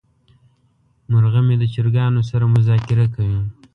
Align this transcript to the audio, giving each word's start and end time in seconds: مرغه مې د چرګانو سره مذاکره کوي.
مرغه 1.11 1.41
مې 1.47 1.55
د 1.59 1.63
چرګانو 1.73 2.21
سره 2.29 2.45
مذاکره 2.55 3.05
کوي. 3.15 3.39